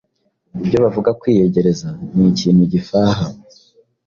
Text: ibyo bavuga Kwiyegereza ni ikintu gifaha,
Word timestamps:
ibyo 0.63 0.77
bavuga 0.83 1.09
Kwiyegereza 1.19 1.87
ni 2.13 2.25
ikintu 2.31 2.63
gifaha, 2.73 3.25